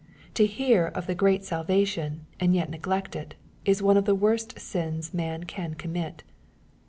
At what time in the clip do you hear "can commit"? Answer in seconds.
5.43-6.23